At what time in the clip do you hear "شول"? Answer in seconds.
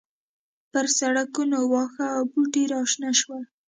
3.19-3.43